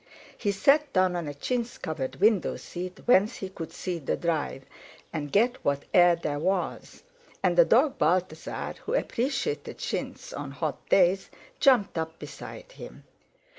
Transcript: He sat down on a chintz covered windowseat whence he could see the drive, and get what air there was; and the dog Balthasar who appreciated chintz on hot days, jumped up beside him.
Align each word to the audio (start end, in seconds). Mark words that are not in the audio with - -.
He 0.35 0.51
sat 0.51 0.91
down 0.93 1.15
on 1.15 1.27
a 1.27 1.33
chintz 1.35 1.77
covered 1.77 2.19
windowseat 2.19 3.01
whence 3.07 3.35
he 3.35 3.49
could 3.49 3.71
see 3.71 3.99
the 3.99 4.17
drive, 4.17 4.65
and 5.13 5.31
get 5.31 5.63
what 5.63 5.83
air 5.93 6.15
there 6.15 6.39
was; 6.39 7.03
and 7.43 7.55
the 7.55 7.65
dog 7.65 7.99
Balthasar 7.99 8.73
who 8.85 8.95
appreciated 8.95 9.77
chintz 9.77 10.33
on 10.33 10.49
hot 10.53 10.89
days, 10.89 11.29
jumped 11.59 11.99
up 11.99 12.17
beside 12.17 12.71
him. 12.71 13.03